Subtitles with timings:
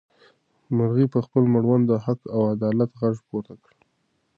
[0.75, 3.71] مرغۍ په خپل مړوند د حق او عدالت غږ پورته کړ.